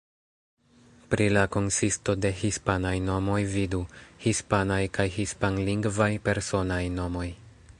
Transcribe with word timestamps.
Pri 1.11 1.25
la 1.33 1.41
konsisto 1.55 2.15
de 2.25 2.31
hispanaj 2.39 2.93
nomoj 3.09 3.37
vidu: 3.57 3.81
Hispanaj 4.25 4.81
kaj 4.99 5.07
hispanlingvaj 5.19 6.11
personaj 6.31 6.83
nomoj. 7.01 7.29